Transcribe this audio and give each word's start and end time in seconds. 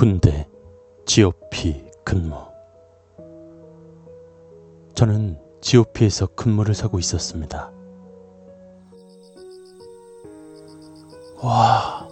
군대 0.00 0.48
GOP 1.04 1.84
근무. 2.06 2.34
저는 4.94 5.38
GOP에서 5.60 6.26
근무를 6.28 6.74
서고 6.74 6.98
있었습니다. 6.98 7.70
와, 11.42 12.08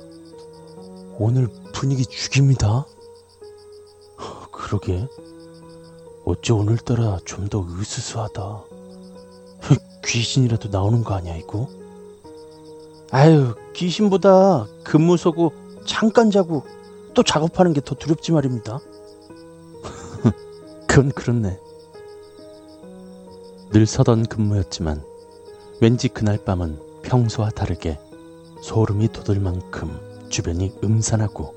오늘 1.19 1.49
분위기 1.73 2.05
죽입니다. 2.05 2.85
그러게. 4.53 5.09
어째 6.27 6.53
오늘따라 6.53 7.21
좀 7.25 7.49
더 7.49 7.65
으스스하다. 7.67 8.65
귀신이라도 10.05 10.69
나오는 10.69 11.03
거 11.03 11.15
아니야, 11.15 11.37
이거? 11.37 11.67
아유, 13.13 13.55
귀신보다 13.73 14.67
근무 14.85 15.17
서고 15.17 15.55
잠깐 15.87 16.31
자고 16.31 16.65
또 17.19 17.25
작업하는 17.25 17.73
게 17.73 17.81
더 17.81 17.97
두렵지 17.97 18.31
말입니다. 18.31 18.79
그건 20.87 21.11
그렇네. 21.11 21.59
늘 23.71 23.87
서던 23.87 24.27
근무였지만 24.27 25.03
왠지 25.81 26.07
그날 26.07 26.39
밤은 26.45 26.79
평소와 27.03 27.51
다르게 27.51 27.99
소름이 28.63 29.09
돋을 29.09 29.41
만큼 29.41 29.99
주변이 30.29 30.73
음산하고 30.85 31.57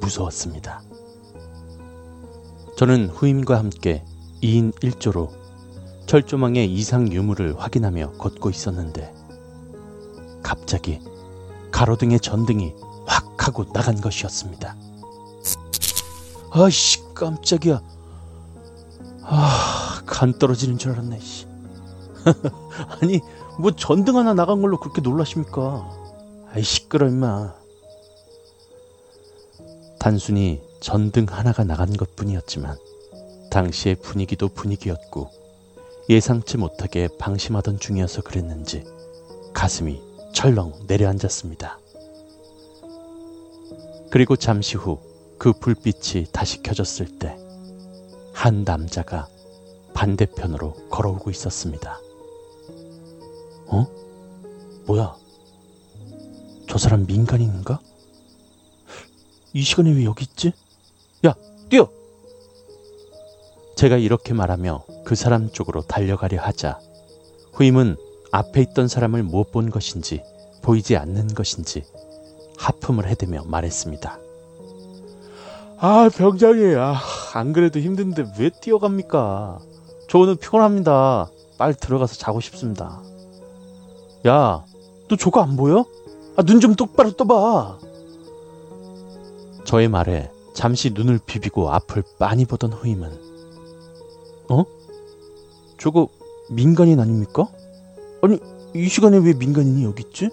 무서웠습니다. 0.00 0.80
저는 2.78 3.10
후임과 3.10 3.58
함께 3.58 4.06
2인 4.42 4.72
1조로 4.76 5.28
철조망의 6.06 6.72
이상 6.72 7.12
유무를 7.12 7.60
확인하며 7.60 8.12
걷고 8.12 8.48
있었는데 8.48 9.12
갑자기 10.42 11.00
가로등의 11.70 12.18
전등이 12.20 12.72
확 13.04 13.46
하고 13.46 13.70
나간 13.74 14.00
것이었습니다. 14.00 14.91
아이씨 16.54 17.14
깜짝이야. 17.14 17.80
아, 19.22 20.02
간 20.04 20.38
떨어지는 20.38 20.76
줄 20.76 20.92
알았네. 20.92 21.18
씨. 21.18 21.46
아니, 23.00 23.20
뭐 23.58 23.70
전등 23.70 24.16
하나 24.16 24.34
나간 24.34 24.60
걸로 24.60 24.78
그렇게 24.78 25.00
놀라십니까? 25.00 25.88
아이 26.52 26.62
시끄러 26.62 27.08
임마. 27.08 27.54
단순히 29.98 30.60
전등 30.80 31.26
하나가 31.30 31.64
나간 31.64 31.96
것뿐이었지만 31.96 32.76
당시의 33.50 33.96
분위기도 33.96 34.48
분위기였고 34.48 35.30
예상치 36.10 36.58
못하게 36.58 37.08
방심하던 37.18 37.78
중이어서 37.78 38.22
그랬는지 38.22 38.84
가슴이 39.54 40.02
철렁 40.34 40.86
내려앉았습니다. 40.88 41.78
그리고 44.10 44.36
잠시 44.36 44.76
후 44.76 44.98
그 45.42 45.52
불빛이 45.52 46.26
다시 46.32 46.62
켜졌을 46.62 47.18
때 47.18 47.36
한 48.32 48.64
남자가 48.64 49.28
반대편으로 49.92 50.88
걸어오고 50.88 51.30
있었습니다. 51.30 52.00
어? 53.66 53.86
뭐야? 54.86 55.14
저 56.68 56.78
사람 56.78 57.06
민간인인가? 57.06 57.78
이 59.52 59.62
시간에 59.62 59.90
왜 59.92 60.04
여기 60.04 60.24
있지? 60.24 60.52
야, 61.26 61.34
뛰어! 61.68 61.88
제가 63.76 63.96
이렇게 63.98 64.32
말하며 64.32 64.84
그 65.04 65.14
사람 65.14 65.50
쪽으로 65.50 65.82
달려가려 65.82 66.40
하자 66.40 66.80
후임은 67.52 67.96
앞에 68.30 68.62
있던 68.62 68.88
사람을 68.88 69.24
못 69.24 69.52
본 69.52 69.70
것인지 69.70 70.22
보이지 70.62 70.96
않는 70.96 71.34
것인지 71.34 71.82
하품을 72.58 73.08
해대며 73.08 73.44
말했습니다. 73.44 74.18
아, 75.84 76.08
병장이, 76.08 76.76
아, 76.76 76.94
안 77.34 77.52
그래도 77.52 77.80
힘든데 77.80 78.34
왜 78.38 78.50
뛰어갑니까? 78.50 79.58
저 80.08 80.18
오늘 80.18 80.36
피곤합니다. 80.36 81.28
빨리 81.58 81.74
들어가서 81.74 82.14
자고 82.14 82.40
싶습니다. 82.40 83.02
야, 84.28 84.64
너 85.08 85.16
저거 85.16 85.42
안 85.42 85.56
보여? 85.56 85.84
아, 86.36 86.42
눈 86.42 86.60
좀 86.60 86.76
똑바로 86.76 87.10
떠봐. 87.10 87.80
저의 89.64 89.88
말에 89.88 90.30
잠시 90.54 90.90
눈을 90.90 91.18
비비고 91.26 91.72
앞을 91.72 92.04
많이 92.20 92.44
보던 92.44 92.72
후임은, 92.74 93.10
어? 94.50 94.64
저거 95.78 96.06
민간인 96.48 97.00
아닙니까? 97.00 97.48
아니, 98.22 98.38
이 98.72 98.86
시간에 98.88 99.18
왜 99.18 99.32
민간인이 99.32 99.82
여기 99.82 100.04
있지? 100.06 100.30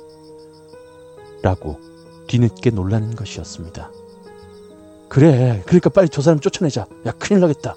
라고 1.42 1.80
뒤늦게 2.28 2.70
놀라는 2.70 3.16
것이었습니다. 3.16 3.92
그래, 5.10 5.64
그러니까 5.66 5.90
빨리 5.90 6.08
저 6.08 6.22
사람 6.22 6.40
쫓아내자. 6.40 6.86
야, 7.08 7.12
큰일 7.14 7.42
나겠다. 7.42 7.76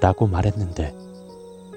라고 0.00 0.26
말했는데, 0.26 0.96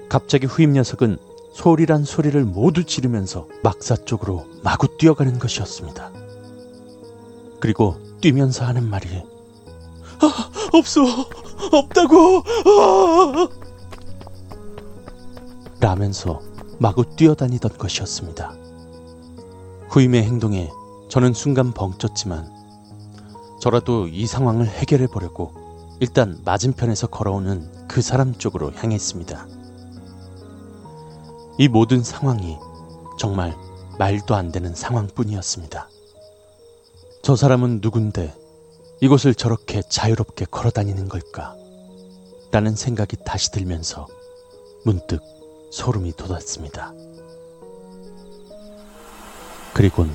갑자기 0.08 0.46
후임 0.46 0.72
녀석은 0.72 1.18
소리란 1.52 2.04
소리를 2.04 2.42
모두 2.44 2.84
지르면서 2.84 3.48
막사 3.62 3.96
쪽으로 3.96 4.46
마구 4.62 4.96
뛰어가는 4.96 5.38
것이었습니다. 5.38 6.12
그리고 7.60 7.96
뛰면서 8.20 8.64
하는 8.64 8.88
말이, 8.88 9.08
아, 10.20 10.50
없어! 10.72 11.02
없다고! 11.72 12.42
아! 12.66 13.48
라면서 15.80 16.40
마구 16.78 17.04
뛰어다니던 17.16 17.76
것이었습니다. 17.76 18.56
후임의 19.88 20.22
행동에 20.22 20.70
저는 21.08 21.34
순간 21.34 21.72
벙쪘지만 21.72 22.48
저라도 23.64 24.08
이 24.08 24.26
상황을 24.26 24.68
해결해 24.68 25.06
보려고 25.06 25.50
일단 25.98 26.38
맞은편에서 26.44 27.06
걸어오는 27.06 27.88
그 27.88 28.02
사람 28.02 28.34
쪽으로 28.34 28.70
향했습니다. 28.72 29.48
이 31.56 31.68
모든 31.68 32.02
상황이 32.02 32.58
정말 33.18 33.56
말도 33.98 34.34
안 34.34 34.52
되는 34.52 34.74
상황뿐이었습니다. 34.74 35.88
저 37.22 37.36
사람은 37.36 37.80
누군데 37.80 38.34
이곳을 39.00 39.34
저렇게 39.34 39.80
자유롭게 39.80 40.44
걸어 40.50 40.68
다니는 40.68 41.08
걸까? 41.08 41.56
라는 42.52 42.76
생각이 42.76 43.16
다시 43.24 43.50
들면서 43.50 44.06
문득 44.84 45.22
소름이 45.70 46.12
돋았습니다. 46.12 46.92
그리곤 49.72 50.14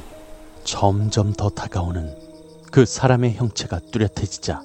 점점 0.63 1.33
더 1.33 1.49
다가오는 1.49 2.28
그 2.71 2.85
사람의 2.85 3.33
형체가 3.33 3.79
뚜렷해지자 3.91 4.61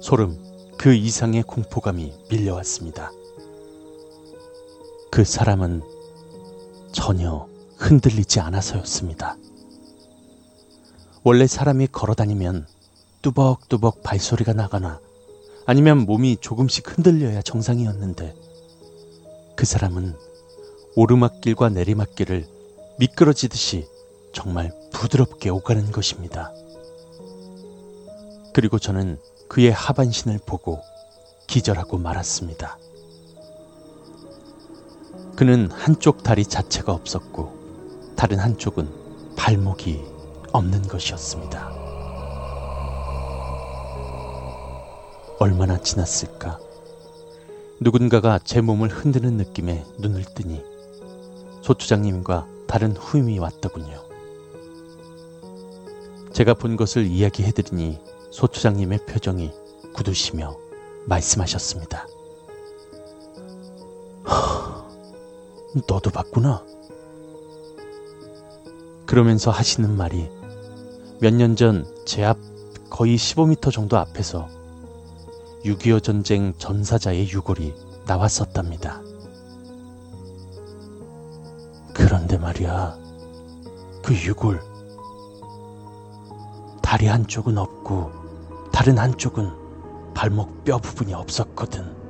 소름 0.00 0.38
그 0.78 0.94
이상의 0.94 1.42
공포감이 1.42 2.12
밀려왔습니다. 2.30 3.12
그 5.10 5.22
사람은 5.22 5.82
전혀 6.92 7.46
흔들리지 7.76 8.40
않아서였습니다. 8.40 9.36
원래 11.22 11.46
사람이 11.46 11.88
걸어 11.88 12.14
다니면 12.14 12.66
뚜벅뚜벅 13.20 14.02
발소리가 14.02 14.54
나거나 14.54 14.98
아니면 15.66 15.98
몸이 16.06 16.38
조금씩 16.40 16.96
흔들려야 16.96 17.42
정상이었는데 17.42 18.34
그 19.54 19.66
사람은 19.66 20.16
오르막길과 20.96 21.68
내리막길을 21.68 22.46
미끄러지듯이 22.98 23.86
정말 24.32 24.72
부드럽게 24.92 25.50
오가는 25.50 25.92
것입니다. 25.92 26.52
그리고 28.52 28.78
저는 28.78 29.18
그의 29.48 29.72
하반신을 29.72 30.40
보고 30.46 30.80
기절하고 31.46 31.98
말았습니다. 31.98 32.78
그는 35.36 35.70
한쪽 35.70 36.22
다리 36.22 36.44
자체가 36.44 36.92
없었고 36.92 38.14
다른 38.16 38.38
한쪽은 38.38 39.34
발목이 39.36 40.04
없는 40.52 40.82
것이었습니다. 40.82 41.72
얼마나 45.38 45.78
지났을까? 45.80 46.60
누군가가 47.80 48.38
제 48.38 48.60
몸을 48.60 48.88
흔드는 48.88 49.36
느낌에 49.38 49.84
눈을 49.98 50.24
뜨니 50.36 50.62
소추장님과 51.62 52.46
다른 52.68 52.96
후임이 52.96 53.38
왔더군요. 53.38 54.04
제가 56.32 56.54
본 56.54 56.76
것을 56.76 57.06
이야기해드리니 57.06 58.11
소추장님의 58.32 59.06
표정이 59.06 59.52
굳으시며 59.94 60.56
말씀하셨습니다. 61.06 62.06
너도 65.86 66.10
봤구나. 66.10 66.64
그러면서 69.06 69.50
하시는 69.50 69.94
말이 69.96 70.28
몇 71.20 71.34
년 71.34 71.54
전 71.56 71.84
제 72.06 72.24
앞 72.24 72.38
거의 72.90 73.16
15m 73.16 73.70
정도 73.72 73.96
앞에서 73.98 74.48
6.25 75.64 76.02
전쟁 76.02 76.52
전사자의 76.58 77.28
유골이 77.30 77.74
나왔었답니다. 78.06 79.00
그런데 81.94 82.36
말이야, 82.36 82.98
그 84.02 84.14
유골, 84.14 84.60
다리 86.82 87.06
한쪽은 87.06 87.56
없고 87.58 88.10
다른 88.82 88.98
한쪽은 88.98 90.12
발목 90.12 90.64
뼈 90.64 90.76
부분이 90.76 91.14
없었거든. 91.14 92.01